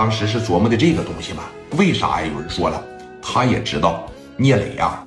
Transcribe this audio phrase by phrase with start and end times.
[0.00, 1.50] 当时是琢磨的这个东西吧？
[1.72, 2.26] 为啥呀？
[2.32, 2.82] 有人说了，
[3.20, 5.06] 他也知道聂磊呀，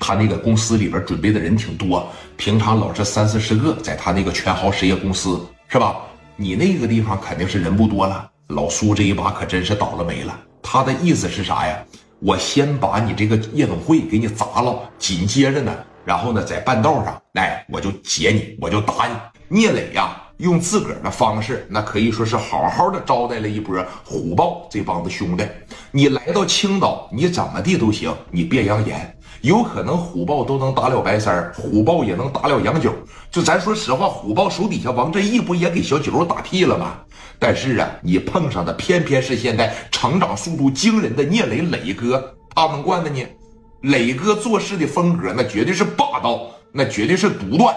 [0.00, 5.96] 他那个公司里边准备的人挺多，平常老是三四十个，在他那个全豪实业公司是吧？
[6.34, 8.26] 你那个地方肯定是人不多了。
[8.46, 10.34] 老苏这一把可真是倒了霉了。
[10.62, 11.78] 他的意思是啥呀？
[12.20, 15.76] 我先把你这个夜总会给你砸了，紧接着呢，
[16.06, 19.14] 然后呢，在半道上，哎，我就劫你，我就打你。
[19.46, 23.74] 聂磊呀，用自个儿的方式，那可以说是好好的招待了一波
[24.04, 25.44] 虎豹这帮子兄弟。
[25.90, 29.16] 你来到青岛，你怎么地都行，你别扬言。
[29.40, 32.94] 有可能虎豹都能打了白三虎豹也能打了杨九。
[33.30, 36.98] 就咱说实话，虎豹手底下王振义不也给小九打屁了吗？
[37.38, 43.26] 但是啊，你碰上的偏偏是现在成长速度惊人的聂磊磊哥，他能惯的你？
[43.80, 47.74] 磊哥做事的风格那绝对是霸道，那绝对是独断。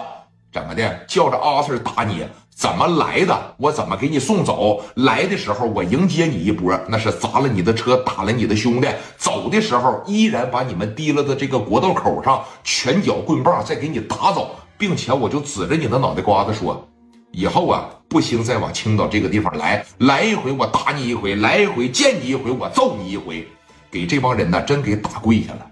[0.58, 1.04] 怎么的？
[1.06, 2.26] 叫着阿 Sir 打你？
[2.50, 3.54] 怎么来的？
[3.58, 4.82] 我怎么给你送走？
[4.96, 16.84] 来的时候我迎接你一波，那是砸了你的车，打了你的兄弟；走的时候依然把你们提了的这个国道口上拳脚棍棒再给你打走，并且我就指着你的脑袋瓜子说：
[17.30, 23.46] 以后啊，不兴再往青岛这个地方来，来一回我打你一回，来一回见你一回我揍你一回，
[23.88, 25.64] 给这帮人呢真给打跪下了。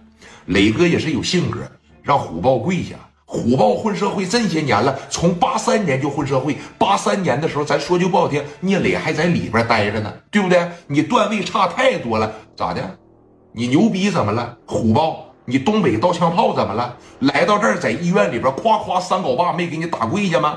[0.47, 1.59] 磊哥也是有性格，
[2.05, 2.95] 让虎豹跪下。
[3.29, 6.57] 虎豹混社会这些年了，从八三年就混社会。
[6.79, 10.65] 八三年的时候，咱说句不好听，聂磊还在里边待着呢，对不对？
[10.87, 12.99] 你段位差太多了，咋的？
[13.53, 14.57] 你牛逼怎么了？
[14.65, 16.97] 虎豹，你东北刀枪炮怎么了？
[17.19, 20.57] 来到这儿，在医院里边夸夸三镐把没给你打跪下吗？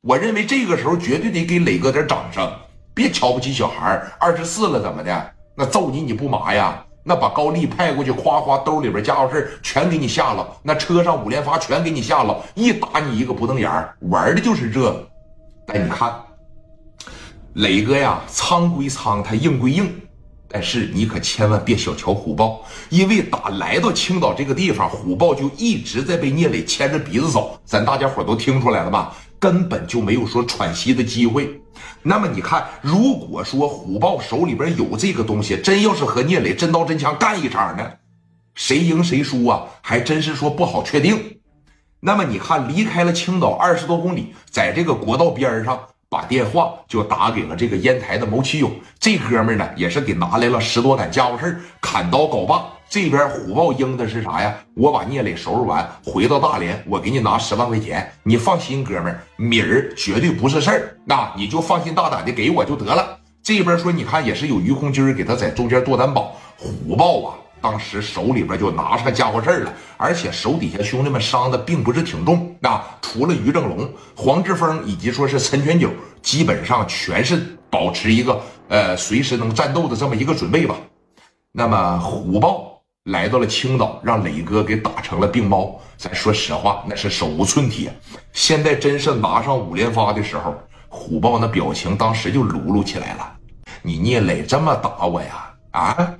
[0.00, 2.50] 我认为这个时候绝对得给磊哥点掌声，
[2.94, 5.32] 别瞧不起小孩二十四了怎么的？
[5.54, 6.82] 那揍你你不麻呀？
[7.08, 13.70] 那把高丽派过去，夸夸兜里边家伙事全给你下了，那车上五连发全给你下了，一打你一个不瞪眼
[14.10, 15.08] 玩的就是这个。
[15.64, 16.12] 但你看，
[17.54, 19.88] 磊哥呀，苍归苍，他硬归硬，
[20.48, 29.14] 但是你可千万别小瞧虎豹，因为打来到青岛这个地方，虎豹就一直在被聂磊牵着鼻子走，咱大家伙都听出来了吧？
[29.38, 31.60] 根本就没有说喘息的机会。
[32.08, 37.82] 那么你看，如果说虎豹手里边有这个东西，真要是和聂磊真刀真枪干一场呢，
[38.54, 39.64] 谁赢谁输啊？
[39.82, 41.40] 还真是说不好确定。
[41.98, 48.70] 那么你看，离开了青岛二十多公里，在这个国道边上，把电话就打给了这个烟台的牟启勇。
[49.00, 52.64] 这哥们呢，也是给拿来了十多杆家伙事砍刀镐棒。
[52.88, 54.54] 这边虎豹应的是啥呀？
[54.74, 58.10] 我把聂磊收拾完，回到大连，我给你拿十万块钱。
[58.22, 60.96] 你放心，哥们儿，米儿绝对不是事儿。
[61.04, 63.18] 那你就放心大胆的给我就得了。
[63.42, 66.36] 这边说，你看也是有于空军给他在中间做担保。
[66.56, 72.56] 虎豹啊，当时手里边就拿上家伙事儿了，而且手底下兄弟们伤的并不是挺重。
[72.60, 75.90] 那除了于正龙、黄志峰以及说是陈全九，
[76.22, 80.76] 基本上全是保持一个呃随时能战斗的这么一个准备吧。
[81.50, 82.75] 那么虎豹。
[83.06, 85.80] 来到了青岛，让磊哥给打成了病猫。
[85.96, 87.94] 咱说实话，那是手无寸铁。
[88.32, 90.56] 现在真是拿上五连发的时候，
[90.88, 93.32] 虎豹那表情当时就噜噜起来了。
[93.80, 95.54] 你聂磊这么打我呀？
[95.70, 96.14] 啊？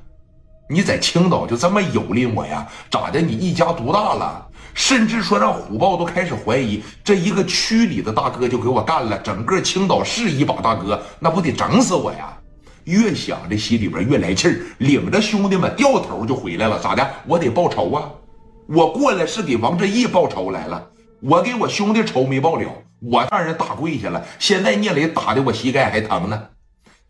[0.69, 2.64] 你在青岛就这么蹂躏我呀？
[2.88, 3.20] 咋的？
[3.20, 4.46] 你一家独大了？
[4.72, 12.35] 甚至说让虎豹都开始怀疑，这一个区里的大哥就给我干了，整个青岛市一把大哥，那不得整死我呀？
[12.86, 16.78] 越想这心里边越来气儿，领着兄弟们掉头就回来了。
[16.80, 17.04] 咋的？
[17.26, 18.10] 我得报仇啊！
[18.69, 20.88] 我过来是给王振义报仇来了。
[21.20, 22.69] 我给我兄弟仇没报了，
[23.00, 24.25] 我让人打跪下了。
[24.38, 26.48] 现在聂磊打的我膝盖还疼呢。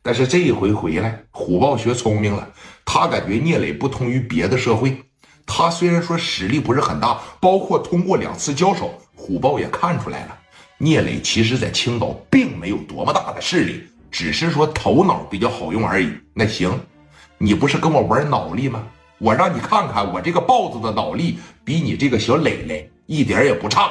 [0.01, 2.49] 但是这一回回来，虎豹学聪明了，
[2.85, 4.97] 他感觉聂磊不同于别的社会。
[5.45, 10.39] 他虽然说实力不是很大，包括通过两次交手，虎豹也看出来了，
[10.79, 13.83] 聂磊其实在青岛并没有多么大的势力。
[14.19, 16.11] 只是说头脑比较好用而已。
[16.33, 16.81] 那行，
[17.37, 18.83] 你不是跟我玩脑力吗？
[19.19, 23.91] 我让你看看我这个豹子的脑力比你这个小磊磊一点也不差。